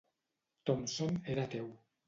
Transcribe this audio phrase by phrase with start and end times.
[0.69, 1.71] Thompson era ateu.